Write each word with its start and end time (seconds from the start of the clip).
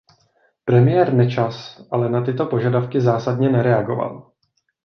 Premiér 0.65 1.13
Nečas 1.13 1.81
ale 1.91 2.09
na 2.09 2.25
tyto 2.25 2.45
požadavky 2.45 3.01
zásadně 3.01 3.49
nereagoval. 3.49 4.31